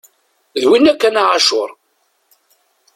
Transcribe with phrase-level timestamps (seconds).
[0.61, 1.69] D winna kan a Ɛacur!